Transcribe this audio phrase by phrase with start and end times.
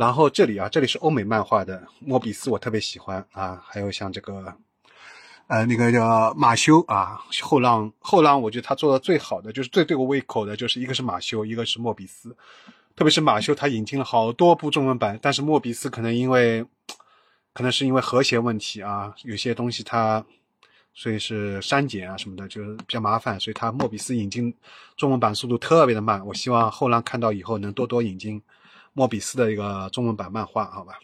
[0.00, 3.62] 然后这里啊，这里是欧美漫画的莫比斯，我特别喜欢啊。
[3.66, 4.50] 还有像这个，
[5.46, 12.34] 呃，那个叫马修啊，后浪后浪，我觉得他做的最好的，就是最对我胃口的，就是一个是马修，一个是莫比斯。
[12.96, 16.64] 特别是马修，他引进了好多部中文版，但是莫比斯可能因为，
[17.52, 20.24] 可能是因为和谐问题啊，有些东西它，
[20.94, 24.54] 所以是删减啊什么的，就是比较麻烦，所以他莫比斯引进
[24.96, 26.26] 中文版速度特别的慢。
[26.26, 28.40] 我希望后浪看到以后能多多引进。
[28.92, 30.98] 莫比斯的一个中文版漫画，好吧，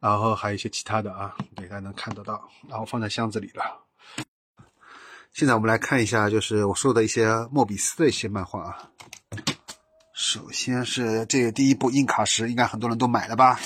[0.00, 3.84] 然后还有一些其他的啊，大家能看得到，然后放在箱子里了。
[5.32, 8.90] 现在我们来看一下，就是我说的一些莫比斯的一些漫画啊。
[10.12, 13.60] 首先是这个第一部《硬卡石》，应该很多人都买了吧？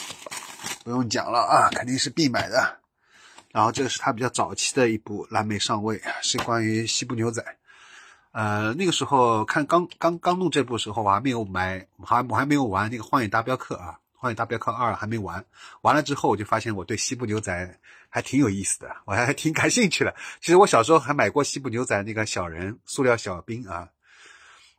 [0.84, 2.80] 不用讲了啊，肯定是必买的。
[3.52, 7.42] 然后这个是他比较早期的一部《蓝莓上尉》，是关于西部牛仔。
[8.32, 15.44] 呃，那个时候看刚刚刚弄这部时候，我还没有买，还我还没有玩那个《荒野大镖客》啊，《荒野大镖客二》还没玩。
[15.82, 20.14] 完了之后，我就发现我对西部牛仔还挺有意思的，我还挺感兴趣的。
[20.40, 23.86] 其实我小时候还买过西部牛仔那个小人塑料小兵啊，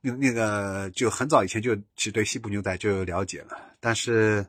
[0.02, 3.56] 那那个就很早以前就其实对西部牛仔就有了解了。
[3.80, 4.44] 但是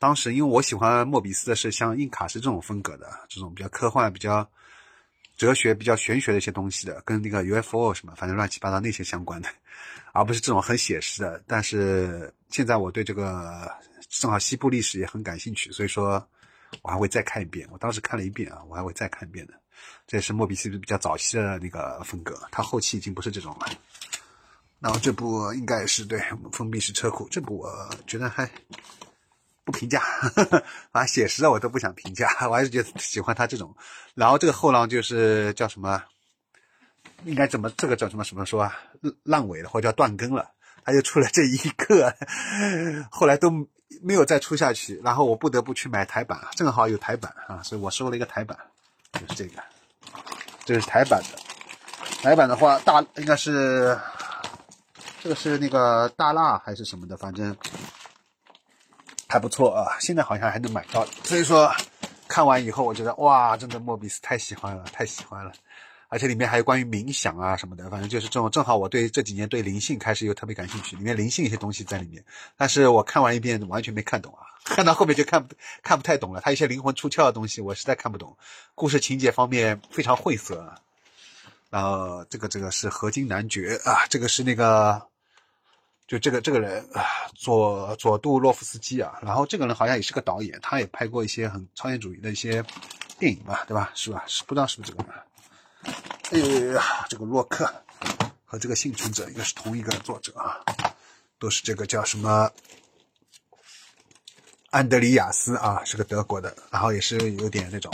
[0.00, 4.50] 当时因为我喜欢莫比斯的是像硬卡斯这种风格的，这种比较科幻比较。
[5.40, 9.48] 哲学比较玄学的一些东西的，跟那个 UFO 什么，反正乱七八糟那些相关的，
[10.12, 11.42] 而不是这种很写实的。
[11.46, 13.66] 但是现在我对这个
[14.10, 16.22] 正好西部历史也很感兴趣，所以说
[16.82, 17.66] 我还会再看一遍。
[17.72, 19.54] 我当时看了一遍啊，我还会再看一遍的。
[20.06, 23.66] 这也是莫比斯比较早期的那个风格，他后期已经不是这种了。
[24.78, 26.20] 然后这部应该也是对
[26.52, 28.46] 封闭式车库，这部我觉得还。
[29.64, 30.02] 不评价，
[30.92, 33.76] 啊，写实的我都不想评价，我还是觉得喜欢他这种。
[34.14, 36.02] 然后这个后浪就是叫什么，
[37.24, 38.76] 应该怎么这个叫什么什么说啊？
[39.22, 40.50] 烂尾了或者叫断更了，
[40.84, 42.14] 他就出了这一个，
[43.10, 43.50] 后来都
[44.02, 45.00] 没有再出下去。
[45.04, 48.58] 然后我不得不去买台版，正好有台版啊，所以我收了一个台版，
[49.12, 49.62] 就是这个，
[50.64, 51.38] 这个是台版的。
[52.22, 53.96] 台版的话，大应该是
[55.22, 57.56] 这个是那个大蜡还是什么的，反正。
[59.30, 61.72] 还不错啊，现在好像还能买到，所以说
[62.26, 65.52] 看完以后，我觉得哇，真的莫比斯太喜欢了，太喜欢了，
[66.08, 72.24] 而且里面还有关于冥想啊什么的，反正就是这种，正好我对这几年对灵性开始又特别感兴趣，里面灵性一些东西在里面，
[72.56, 78.36] 但是我看完一遍完全没看懂啊，看到后面就看不看不太懂了，他一些灵魂出窍的东西我实在看不懂，
[78.74, 80.74] 故事情节方面非常晦涩，
[81.70, 85.09] 然后这个这个是合金男爵啊，这个是那个。
[86.10, 87.06] 就这个这个人啊，
[87.36, 92.64] 佐佐杜洛夫斯基啊，然后这个人好像也是个导演，他也拍过一些很超现主义的一些
[93.16, 93.92] 电影吧，对吧？
[93.94, 94.24] 是吧？
[94.26, 95.14] 是不知道是不是这个人？
[96.32, 97.72] 哎呀，这个洛克
[98.44, 100.58] 和这个幸存者应该是同一个作者啊，
[101.38, 102.50] 都是这个叫什么
[104.70, 107.92] 安德里亚斯啊，是个德国的，然后也是有点那种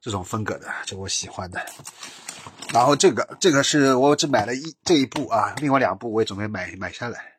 [0.00, 1.62] 这种风格的，就我喜欢的。
[2.72, 7.33] 然后这个这个是我只买了一这一部啊，另外两部我也准备买买下来。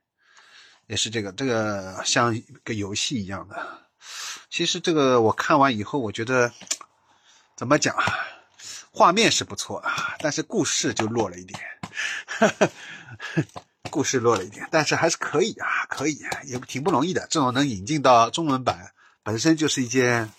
[0.88, 3.56] 也是这个，这个像个游戏一样的。
[4.50, 6.52] 其实这个我看完以后，我觉得
[7.58, 8.04] 怎么讲啊，
[8.92, 11.60] 画面是不错啊，但是故事就弱了一点，
[13.90, 17.22] 故事弱了一点，但是还是可以啊，可以，也挺不容易的。
[17.30, 20.32] 这种能引进到中文版，本身就是一件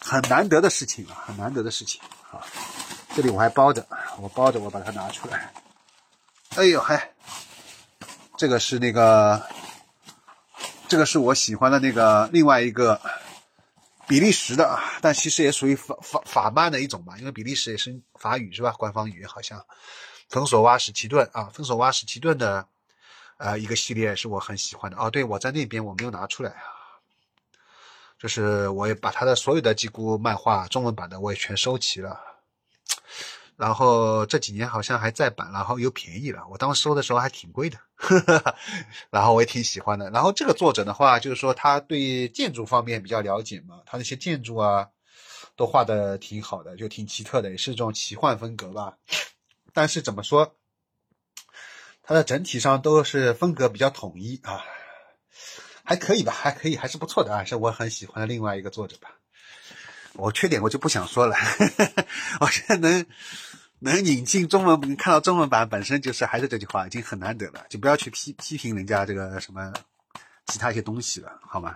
[0.00, 2.40] 很难得的事情啊，很难得的事情啊。
[3.16, 3.84] 这里我还包着，
[4.20, 5.52] 我包着，我把它拿出来。
[6.54, 6.96] 哎呦嘿，
[8.38, 9.44] 这个是那个。
[10.88, 13.00] 这个是我喜欢的那个另外一个
[14.06, 18.72] 比利时的啊，但其实也属于法法法曼的一种吧，因为比利时也是法语是吧？
[18.72, 19.64] 官方语好像。
[20.30, 22.66] 封锁蛙史奇顿啊，封锁蛙史奇顿的
[23.36, 25.10] 呃一个系列是我很喜欢的哦。
[25.10, 26.64] 对，我在那边我没有拿出来啊，
[28.18, 32.18] 就是我也把他的所有的几部漫画中文版的我也全收齐了。
[33.56, 36.44] 然后这几年好像还在版，然后又便宜了。
[36.50, 38.56] 我当时收的时候还挺贵的，呵 呵
[39.10, 40.10] 然后我也挺喜欢的。
[40.10, 44.88] 然后这个作者的话，就是说他对建筑方面比较了解嘛，他那些建筑啊
[45.56, 48.98] 都画的挺好的，就挺奇特的，也是这种奇幻风格吧。
[49.72, 50.56] 但是怎么说，
[52.02, 54.64] 它的整体上都是风格比较统一啊，
[55.84, 59.10] 还可以吧，还可以，还是不错的啊，是我很喜欢的另外一个作者吧。
[60.14, 61.36] 我缺点我就不想说了，
[62.40, 63.06] 我现在能
[63.80, 69.72] 能引进中文，看到中文版本身就是还是这句话，已经很难得了，就不要去批批评人家这个什么
[70.46, 71.74] 其他一些东西了，好吗？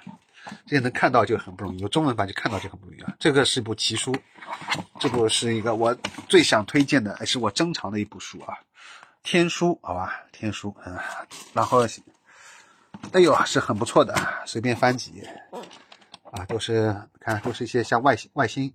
[0.66, 3.12] 这些能看到就很不容易，有中文版就看到就很不容易啊。
[3.18, 4.16] 这个是一部奇书，
[4.98, 5.94] 这部是一个我
[6.28, 8.54] 最想推荐的，也是我珍藏的一部书啊，
[9.22, 10.96] 《天书》好吧，《天书》嗯，
[11.52, 11.86] 然后
[13.12, 14.14] 哎呦，是很不错的，
[14.46, 15.42] 随便翻几页
[16.32, 18.72] 啊，都是看都是一些像外星外星，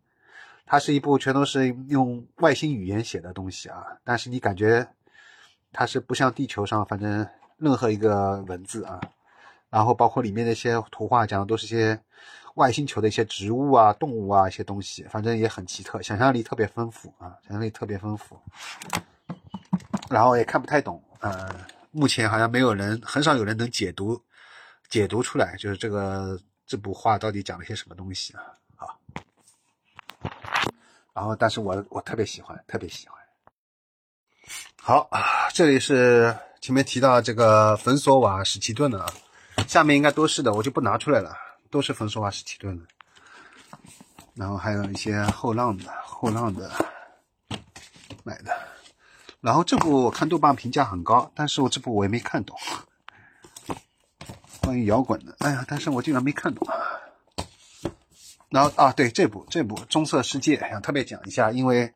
[0.65, 4.87] 它是一部全都是用外星语言写的东西啊，但是你感觉
[5.71, 7.27] 它是不像地球上反正
[7.57, 8.99] 任何一个文字啊，
[9.69, 11.99] 然后包括里面的一些图画讲的都是些
[12.55, 18.39] 外星球的一些植物啊、动物啊一些东西，反正也很奇特，想象力特别丰富啊，想象力特别丰富，
[20.09, 21.49] 然后也看不太懂，呃。
[21.95, 24.19] 目前好像没有人，很少有人能解读、
[24.89, 26.35] 解读出来，就是这个
[26.73, 28.41] 这部画到底讲了些什么东西啊？
[28.77, 28.97] 啊，
[31.13, 33.15] 然后，但是我我特别喜欢，特别喜欢。
[34.81, 39.13] 好啊，这里是前面提到这个冯索瓦史奇顿的啊，
[39.67, 41.37] 下面应该都是的，我就不拿出来了，
[41.69, 42.87] 都是冯索瓦史奇顿的。
[44.33, 46.71] 然后还有一些后浪的，后浪的
[48.23, 48.51] 买的。
[49.41, 52.57] 然后这部我看豆瓣评价很高，但是我这部我也没看懂。
[54.63, 56.65] 关于摇滚的，哎呀，但是我竟然没看懂。
[58.49, 61.93] 然后啊，对这部这部《棕色世界》想特别讲一下，因为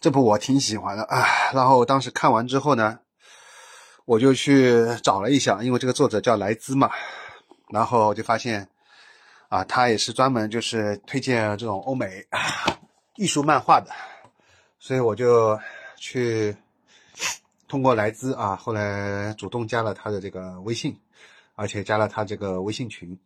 [0.00, 1.24] 这部我挺喜欢的啊。
[1.52, 2.98] 然后当时看完之后呢，
[4.06, 6.90] 我就去找了一下，因为这个作者叫莱兹嘛，
[7.70, 8.68] 然后就发现
[9.48, 12.26] 啊，他也是专门就是推荐这种欧美
[13.16, 13.90] 艺术漫画的。
[14.80, 15.58] 所以我就
[15.96, 16.56] 去
[17.74, 20.96] 通过莱兹啊，后来主动加了他的这个微信，
[21.56, 23.18] 而且加了他这个微信群，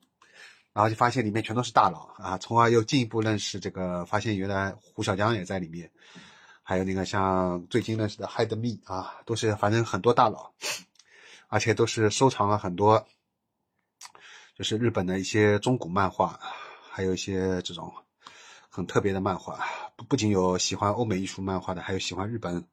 [0.73, 5.91] 然后就发现里面全都是大佬啊，从而又进一步认识这个，发现原来胡小江也在里面，
[6.63, 10.51] 还有那个像最近认识的 Hide Me 啊，都是反正很多大佬，
[11.49, 13.07] 而且都是收藏了很多，
[14.57, 16.41] 就是日本的一些中古漫画，
[16.91, 17.93] 还有一些这种。
[18.71, 19.67] 很特别的漫画，
[19.97, 22.65] 不不仅有喜欢欧美艺术漫画的，还有喜欢日本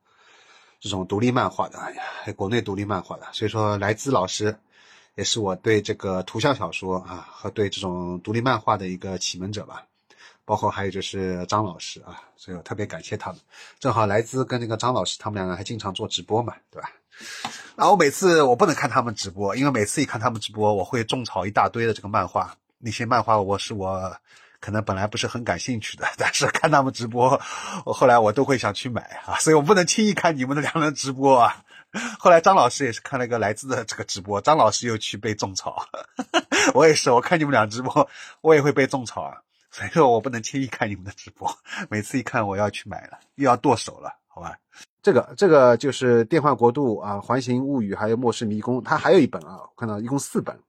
[0.87, 2.03] 这种独立漫画的，哎呀，
[2.35, 3.25] 国内独立漫画的。
[3.33, 4.55] 所以说，莱兹老师
[5.15, 9.83] 也是我对这个图像小说啊和对这种独立漫画的一个启蒙者吧。
[10.45, 13.41] 包括还有就是张老师啊，所以我特别感谢他们。
[13.79, 16.91] 正好莱兹跟那个张老师他们两个还经常做直播嘛，对吧？
[17.75, 22.55] 然后每次我不能看他们直播，因为每次一看他们直播，我会种草一大堆的这个漫画。
[22.77, 24.15] 那些漫画我是我。
[24.59, 27.39] 可能本来不是很感兴趣的，但是看他们直播，
[27.85, 31.63] 我后来我都会想去买啊，所以我不能轻易看你们的两人直播啊。
[32.19, 35.87] 后来张老师也是看了一个来自的这个直播，张老师又去被种草，
[36.73, 38.09] 我也是，我看你们俩直播，
[38.41, 39.37] 我也会被种草啊，
[39.71, 41.57] 所以说我不能轻易看你们的直播，
[41.89, 44.57] 每次一看我要去买了，又要剁手了，好吧？
[45.01, 50.59] 这个这个就是电幻国度啊，环形物语还有末世迷宫，它还有一本啊，我看到一共四本。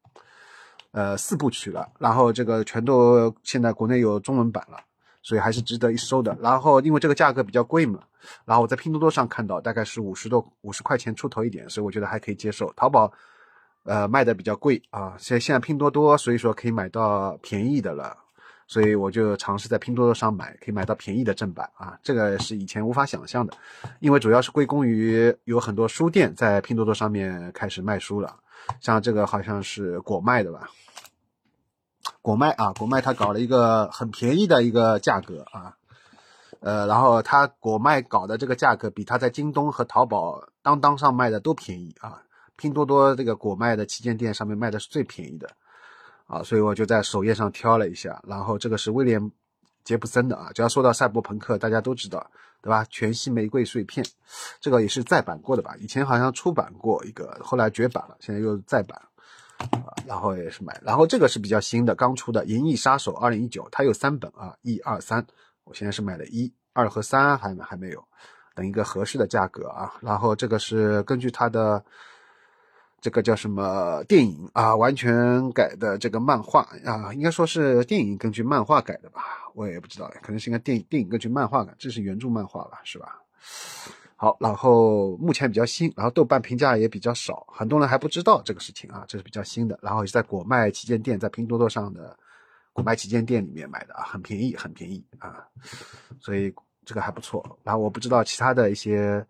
[0.96, 4.78] 呃，四部曲了，然后这个全都现在国内有中文版了，
[5.20, 6.34] 所以还是值得一收的。
[6.40, 8.00] 然后因为这个价格比较贵嘛，
[8.46, 12.72] 然后我在拼多多上看到大概是五十多五十块钱出头一点，所以我觉得还可以接受。
[12.74, 13.12] 淘宝
[13.84, 18.16] 呃卖的比较贵啊，现现在拼多多所以说可以买到便宜的了，
[18.66, 23.52] 所以我就尝试在拼多多上买，可以买到便宜的正版啊，这个是以前无法想象的，
[24.00, 28.34] 因为主要是归功于有很多书店在拼多多上面开始卖书了，
[28.80, 30.68] 像这个好像是果麦的吧。
[32.22, 35.76] 果麦啊，果麦它搞了一个很便宜的一个价格啊，
[36.60, 42.22] 呃，然后它果麦搞的这个价格比它在京东和淘宝、当当上卖的都便宜啊。
[42.56, 45.50] 拼多多这个果麦的旗舰店上面卖的是最便宜的
[46.26, 48.22] 啊，所以我就在首页上挑了一下。
[48.26, 49.30] 然后这个是威廉
[49.86, 52.84] 杰普森的啊，只要说到赛博朋克，大家都知道，对吧？
[52.90, 54.04] 全息玫瑰碎片，
[54.60, 55.74] 这个也是再版过的吧？
[55.78, 59.00] 以前好像出版过一个，后来绝版了，现在又再版。
[59.70, 65.26] 啊，然后也是买，然后这个是比较新的，刚出的《银翼杀手》二零一九，它有三本啊，一二三，
[65.64, 68.04] 我现在是买的一二和三，还还没有，
[68.54, 69.94] 等一个合适的价格啊。
[70.02, 71.82] 然后这个是根据它的
[73.00, 79.22] 这个叫什么电影啊，完全改的这个漫画啊，应该说是电影根据漫画改的吧，
[79.54, 83.20] 我也不知道，可能是应该电影电影根据漫画改，这是原著漫画吧，是吧？
[84.18, 89.78] 好，然后目前比较新，然后豆瓣评价也比较少，很多人还不知道这个事情啊，这是比较新的。
[89.82, 92.18] 然后也是在果麦旗舰店，在拼多多上的
[92.72, 95.44] 果麦旗舰店里面买的啊，很便宜，很便宜啊，
[96.18, 96.50] 所以
[96.86, 97.44] 这个还不错。
[97.62, 99.24] 然后我不知道其他的一些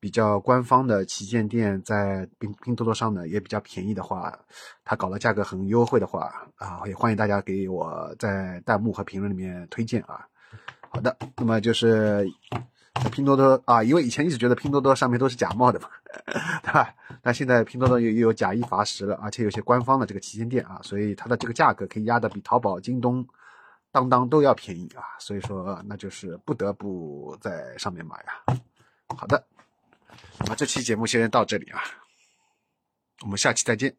[0.00, 4.38] 比较官方的旗舰店在拼拼多多上呢也比较便宜的话，
[4.84, 10.26] 他搞的价格很优惠的话啊，也欢迎大家给我在弹幕和评论里面推荐啊。
[10.90, 12.28] 好的，那么就是。
[13.12, 15.86] 拼多多啊，因为以前一直觉得拼多多上面都是假冒的嘛，
[16.64, 16.92] 对吧？
[17.22, 23.24] 但现在拼多多又又有假一罚十了，而且有些官方的这个旗舰店啊，所以它的这个价格可以压的比淘宝、京东、
[23.92, 28.58] 当当都要便宜啊，所以说那就是不得不在上面买啊。
[29.16, 29.44] 好的，
[30.46, 31.82] 那这期节目先到这里啊。
[33.22, 33.94] 我们下期再见。